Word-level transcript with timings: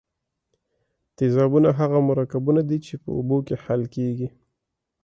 تیزابونه 1.17 1.69
هغه 1.79 1.97
مرکبونه 2.09 2.61
دي 2.69 2.77
چې 2.85 2.93
په 3.01 3.09
اوبو 3.17 3.37
کې 3.47 3.55
حل 3.63 3.81
کیږي. 3.95 4.27